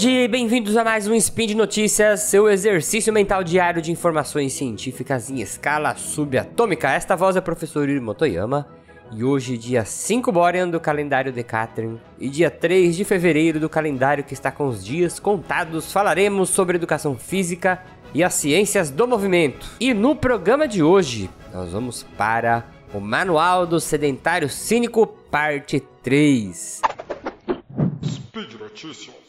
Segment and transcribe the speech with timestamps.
[0.00, 4.54] dia e bem-vindos a mais um Spin de Notícias, seu exercício mental diário de informações
[4.54, 6.90] científicas em escala subatômica.
[6.90, 8.66] Esta voz é o professor Yuri Motoyama
[9.12, 14.24] e hoje, dia 5 Borean do calendário Decathlon e dia 3 de fevereiro do calendário
[14.24, 17.82] que está com os dias contados, falaremos sobre educação física
[18.14, 19.68] e as ciências do movimento.
[19.78, 22.64] E no programa de hoje, nós vamos para
[22.94, 26.80] o Manual do Sedentário Cínico, parte 3.
[28.02, 29.20] Speed Notícias.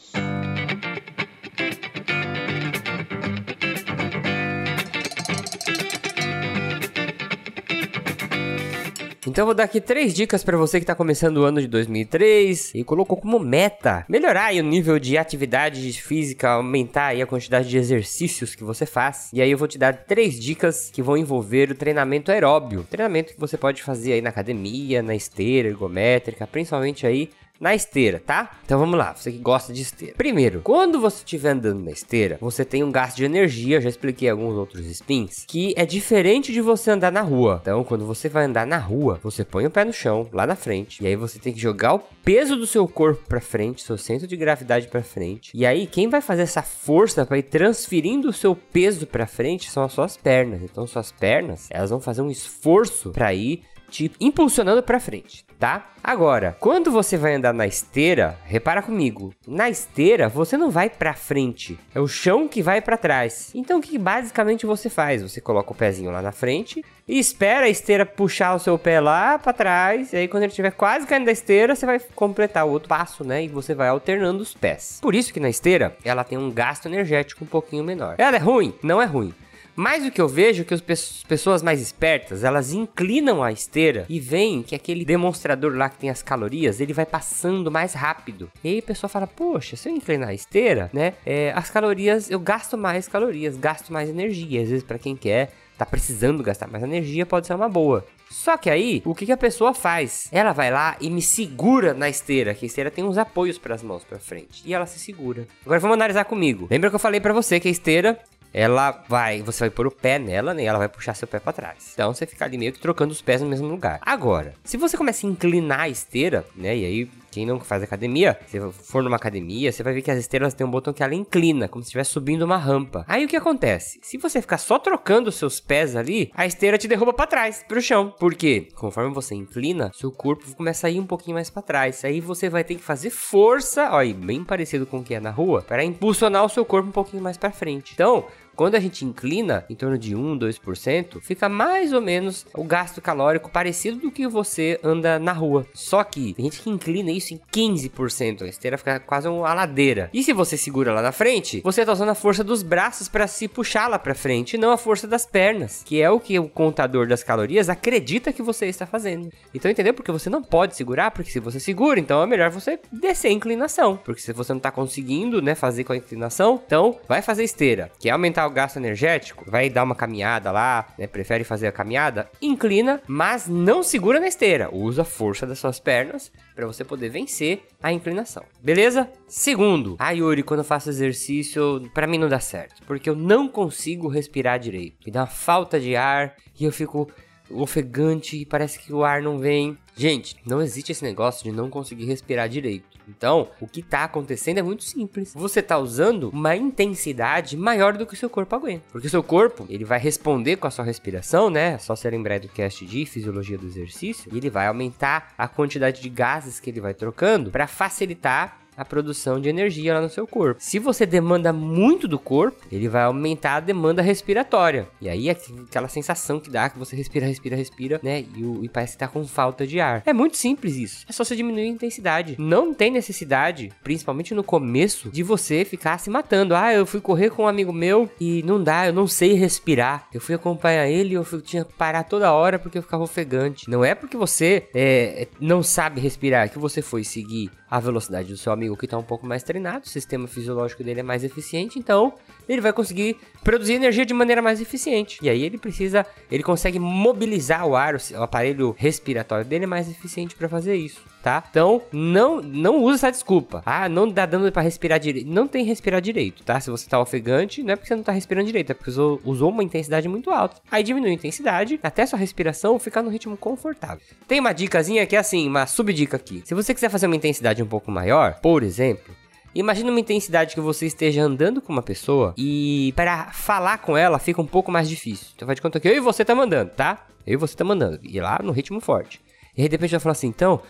[9.24, 11.68] Então eu vou dar aqui três dicas para você que está começando o ano de
[11.68, 17.78] 2003 e colocou como meta melhorar o nível de atividade física, aumentar a quantidade de
[17.78, 19.30] exercícios que você faz.
[19.32, 23.32] E aí eu vou te dar três dicas que vão envolver o treinamento aeróbio, treinamento
[23.32, 27.30] que você pode fazer aí na academia, na esteira ergométrica, principalmente aí
[27.62, 28.58] na esteira, tá?
[28.64, 30.16] Então vamos lá, você que gosta de esteira.
[30.16, 34.28] Primeiro, quando você estiver andando na esteira, você tem um gasto de energia, já expliquei
[34.28, 37.60] alguns outros spins, que é diferente de você andar na rua.
[37.62, 40.56] Então, quando você vai andar na rua, você põe o pé no chão, lá na
[40.56, 43.96] frente, e aí você tem que jogar o peso do seu corpo para frente, seu
[43.96, 45.52] centro de gravidade para frente.
[45.54, 49.70] E aí, quem vai fazer essa força para ir transferindo o seu peso para frente
[49.70, 50.62] são as suas pernas.
[50.62, 53.62] Então, suas pernas, elas vão fazer um esforço para ir
[53.92, 55.90] te impulsionando para frente, tá?
[56.02, 61.12] Agora, quando você vai andar na esteira, repara comigo, na esteira você não vai para
[61.12, 63.52] frente, é o chão que vai para trás.
[63.54, 65.22] Então o que basicamente você faz?
[65.22, 68.98] Você coloca o pezinho lá na frente e espera a esteira puxar o seu pé
[68.98, 72.66] lá para trás, e aí quando ele estiver quase caindo da esteira, você vai completar
[72.66, 73.44] o outro passo, né?
[73.44, 74.98] E você vai alternando os pés.
[75.02, 78.14] Por isso que na esteira ela tem um gasto energético um pouquinho menor.
[78.16, 78.74] Ela é ruim?
[78.82, 79.34] Não é ruim.
[79.74, 84.04] Mas o que eu vejo é que as pessoas mais espertas, elas inclinam a esteira
[84.08, 88.50] e veem que aquele demonstrador lá que tem as calorias, ele vai passando mais rápido.
[88.62, 92.30] E aí a pessoa fala, poxa, se eu inclinar a esteira, né, é, as calorias,
[92.30, 94.62] eu gasto mais calorias, gasto mais energia.
[94.62, 98.04] Às vezes para quem quer, tá precisando gastar mais energia, pode ser uma boa.
[98.30, 100.28] Só que aí, o que, que, a pessoa faz?
[100.32, 103.74] Ela vai lá e me segura na esteira, que a esteira tem uns apoios para
[103.74, 105.46] as mãos para frente, e ela se segura.
[105.64, 106.66] Agora vamos analisar comigo.
[106.70, 108.18] Lembra que eu falei para você que a esteira
[108.52, 110.64] ela vai, você vai pôr o pé nela, né?
[110.64, 111.90] Ela vai puxar seu pé para trás.
[111.94, 113.98] Então você fica ali meio que trocando os pés no mesmo lugar.
[114.02, 116.76] Agora, se você começa a inclinar a esteira, né?
[116.76, 120.18] E aí quem não faz academia, se for numa academia, você vai ver que as
[120.18, 123.06] esteiras têm um botão que ela inclina, como se estivesse subindo uma rampa.
[123.08, 123.98] Aí o que acontece?
[124.02, 127.80] Se você ficar só trocando seus pés ali, a esteira te derruba para trás, pro
[127.80, 128.14] chão.
[128.20, 128.68] Por quê?
[128.74, 132.04] Conforme você inclina, seu corpo começa a ir um pouquinho mais para trás.
[132.04, 135.30] Aí você vai ter que fazer força, e bem parecido com o que é na
[135.30, 137.92] rua, para impulsionar o seu corpo um pouquinho mais para frente.
[137.94, 142.64] Então, quando a gente inclina em torno de 1, 2%, fica mais ou menos o
[142.64, 145.66] gasto calórico parecido do que você anda na rua.
[145.74, 150.10] Só que tem gente que inclina isso em 15%, a esteira fica quase uma ladeira.
[150.12, 153.26] E se você segura lá na frente, você tá usando a força dos braços para
[153.26, 156.48] se puxar lá para frente, não a força das pernas, que é o que o
[156.48, 159.30] contador das calorias acredita que você está fazendo.
[159.54, 159.94] Então entendeu?
[159.94, 163.32] Porque você não pode segurar, porque se você segura, então é melhor você descer a
[163.32, 167.44] inclinação, porque se você não tá conseguindo, né, fazer com a inclinação, então vai fazer
[167.44, 171.66] esteira, que é aumentar o gasto energético, vai dar uma caminhada lá, né, prefere fazer
[171.66, 176.66] a caminhada, inclina, mas não segura na esteira, usa a força das suas pernas para
[176.66, 178.44] você poder vencer a inclinação.
[178.62, 179.08] Beleza?
[179.26, 183.48] Segundo, a Yuri, quando eu faço exercício, para mim não dá certo, porque eu não
[183.48, 184.98] consigo respirar direito.
[185.04, 187.10] Me dá uma falta de ar e eu fico
[187.54, 189.76] ofegante parece que o ar não vem.
[189.96, 192.91] Gente, não existe esse negócio de não conseguir respirar direito.
[193.08, 195.32] Então, o que está acontecendo é muito simples.
[195.34, 198.84] Você está usando uma intensidade maior do que o seu corpo aguenta.
[198.90, 201.74] Porque o seu corpo, ele vai responder com a sua respiração, né?
[201.74, 205.48] É só se lembrar do cast de fisiologia do exercício, e ele vai aumentar a
[205.48, 210.10] quantidade de gases que ele vai trocando para facilitar a produção de energia lá no
[210.10, 210.60] seu corpo.
[210.62, 214.88] Se você demanda muito do corpo, ele vai aumentar a demanda respiratória.
[215.00, 215.36] E aí é
[215.68, 218.20] aquela sensação que dá que você respira, respira, respira, né?
[218.20, 220.02] E, e parece que tá com falta de ar.
[220.06, 221.04] É muito simples isso.
[221.08, 222.36] É só você diminuir a intensidade.
[222.38, 226.54] Não tem necessidade, principalmente no começo, de você ficar se matando.
[226.54, 230.08] Ah, eu fui correr com um amigo meu e não dá, eu não sei respirar.
[230.12, 233.02] Eu fui acompanhar ele e eu fui, tinha que parar toda hora porque eu ficava
[233.02, 233.68] ofegante.
[233.68, 238.36] Não é porque você é, não sabe respirar que você foi seguir a velocidade do
[238.36, 241.78] seu amigo que está um pouco mais treinado, o sistema fisiológico dele é mais eficiente,
[241.78, 242.14] então
[242.48, 245.18] ele vai conseguir produzir energia de maneira mais eficiente.
[245.22, 249.88] E aí ele precisa, ele consegue mobilizar o ar, o aparelho respiratório dele é mais
[249.88, 251.42] eficiente para fazer isso, tá?
[251.50, 253.62] Então, não não usa essa desculpa.
[253.66, 255.28] Ah, não dá dando para respirar direito.
[255.28, 256.60] Não tem respirar direito, tá?
[256.60, 259.20] Se você tá ofegante, não é porque você não tá respirando direito, é porque usou,
[259.24, 260.60] usou uma intensidade muito alta.
[260.70, 264.00] Aí diminui a intensidade até sua respiração ficar no ritmo confortável.
[264.28, 266.42] Tem uma dicasinha que é assim, uma subdica aqui.
[266.44, 269.14] Se você quiser fazer uma intensidade um pouco maior, por exemplo,
[269.54, 274.18] Imagina uma intensidade que você esteja andando com uma pessoa e para falar com ela
[274.18, 275.28] fica um pouco mais difícil.
[275.36, 277.06] Então faz de conta que eu e você tá mandando, tá?
[277.26, 278.00] Eu e você tá mandando.
[278.02, 279.20] E lá no ritmo forte.
[279.54, 280.62] E aí de repente vai falar assim, então,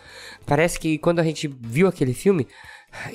[0.45, 2.45] parece que quando a gente viu aquele filme,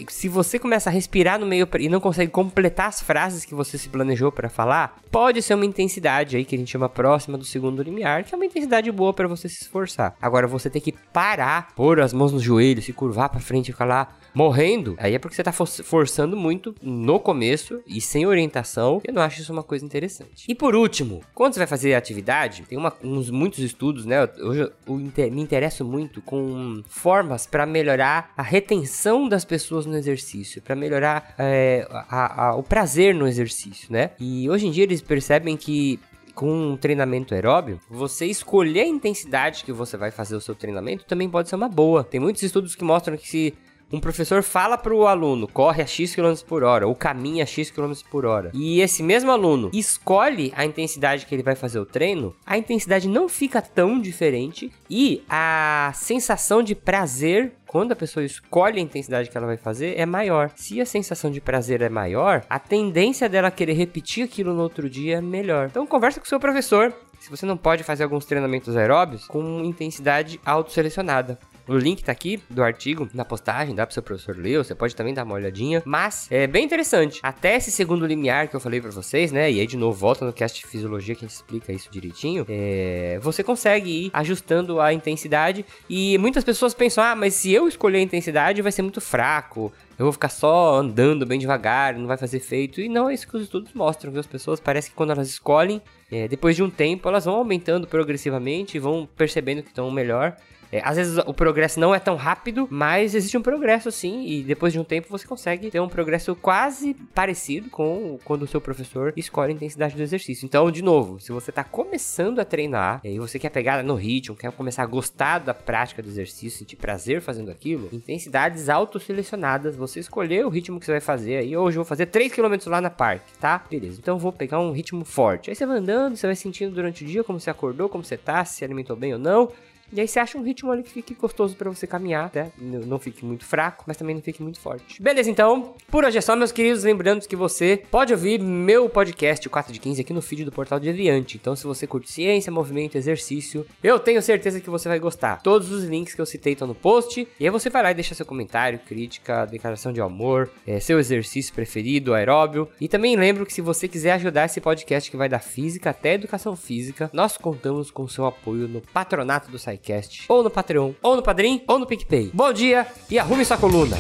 [0.09, 3.79] se você começa a respirar no meio e não consegue completar as frases que você
[3.79, 7.45] se planejou para falar, pode ser uma intensidade aí que a gente chama próxima do
[7.45, 10.17] segundo limiar, que é uma intensidade boa para você se esforçar.
[10.21, 13.73] Agora você tem que parar, pôr as mãos nos joelhos, se curvar para frente e
[13.73, 19.01] ficar lá morrendo, aí é porque você tá forçando muito no começo e sem orientação.
[19.05, 20.45] Eu não acho isso uma coisa interessante.
[20.49, 24.29] E por último, quando você vai fazer atividade, tem uma, uns muitos estudos, né?
[24.41, 30.63] Hoje eu me interesso muito com formas para melhorar a retenção das pessoas no exercício,
[30.63, 34.11] para melhorar é, a, a, o prazer no exercício, né?
[34.19, 35.99] E hoje em dia eles percebem que
[36.39, 41.05] com um treinamento aeróbio, você escolher a intensidade que você vai fazer o seu treinamento
[41.05, 42.05] também pode ser uma boa.
[42.05, 43.55] Tem muitos estudos que mostram que se
[43.93, 47.47] um professor fala para o aluno, corre a X km por hora, ou caminha a
[47.47, 51.79] X km por hora, e esse mesmo aluno escolhe a intensidade que ele vai fazer
[51.79, 57.97] o treino, a intensidade não fica tão diferente e a sensação de prazer quando a
[57.97, 60.51] pessoa escolhe a intensidade que ela vai fazer, é maior.
[60.57, 64.89] Se a sensação de prazer é maior, a tendência dela querer repetir aquilo no outro
[64.89, 65.67] dia é melhor.
[65.67, 66.95] Então conversa com o seu professor.
[67.21, 71.39] Se você não pode fazer alguns treinamentos aeróbios com intensidade autoselecionada.
[71.69, 74.97] O link tá aqui do artigo na postagem, dá pro seu professor ler, você pode
[74.97, 75.83] também dar uma olhadinha.
[75.85, 77.21] Mas é bem interessante.
[77.23, 79.53] Até esse segundo limiar que eu falei para vocês, né?
[79.53, 82.47] E aí, de novo, volta no cast de fisiologia que a gente explica isso direitinho.
[82.49, 85.65] É, você consegue ir ajustando a intensidade.
[85.91, 89.73] E muitas pessoas pensam: ah, mas se eu escolher a intensidade, vai ser muito fraco
[89.99, 92.81] eu vou ficar só andando bem devagar, não vai fazer efeito.
[92.81, 94.21] E não é isso que os estudos mostram, viu?
[94.21, 97.85] As pessoas parece que quando elas escolhem, é, depois de um tempo, elas vão aumentando
[97.85, 100.37] progressivamente e vão percebendo que estão melhor.
[100.71, 104.43] É, às vezes o progresso não é tão rápido, mas existe um progresso sim, e
[104.43, 108.61] depois de um tempo você consegue ter um progresso quase parecido com quando o seu
[108.61, 110.45] professor escolhe a intensidade do exercício.
[110.45, 114.37] Então, de novo, se você está começando a treinar e você quer pegar no ritmo,
[114.37, 120.01] quer começar a gostar da prática do exercício, sentir prazer fazendo aquilo, intensidades autoselecionadas, você
[120.01, 121.57] escolher o ritmo que você vai fazer aí.
[121.57, 123.65] Hoje eu vou fazer 3 km lá na parque, tá?
[123.71, 123.99] Beleza.
[124.01, 125.51] Então eu vou pegar um ritmo forte.
[125.51, 128.17] Aí você vai andando, você vai sentindo durante o dia como você acordou, como você
[128.17, 129.51] tá, se alimentou bem ou não.
[129.93, 132.53] E aí você acha um ritmo ali que fique gostoso para você caminhar, né?
[132.59, 135.03] Não fique muito fraco, mas também não fique muito forte.
[135.03, 136.85] Beleza, então, por hoje é só, meus queridos.
[136.85, 140.53] Lembrando que você pode ouvir meu podcast, o 4 de 15, aqui no feed do
[140.53, 141.39] Portal de Aviante.
[141.41, 145.41] Então, se você curte ciência, movimento, exercício, eu tenho certeza que você vai gostar.
[145.43, 147.27] Todos os links que eu citei estão no post.
[147.41, 150.99] E aí você vai lá e deixa seu comentário, crítica, declaração de amor, é, seu
[150.99, 152.69] exercício preferido, aeróbio.
[152.79, 156.15] E também lembro que se você quiser ajudar esse podcast que vai da física até
[156.15, 160.93] educação física, nós contamos com seu apoio no patronato do site SciCast, ou no Patreon,
[161.03, 162.31] ou no Padrim, ou no PicPay.
[162.35, 163.97] Bom dia e arrume sua coluna.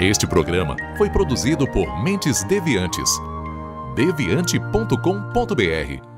[0.00, 3.10] Este programa foi produzido por Mentes Deviantes.
[3.96, 6.17] deviante.com.br